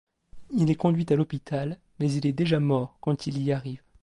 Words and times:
Il 0.49 0.71
est 0.71 0.73
conduit 0.73 1.05
à 1.11 1.15
l'hôpital 1.15 1.77
mais 1.99 2.11
il 2.11 2.25
est 2.25 2.33
déjà 2.33 2.59
mort 2.59 2.97
quand 3.01 3.27
il 3.27 3.39
y 3.43 3.51
arrive. 3.51 3.83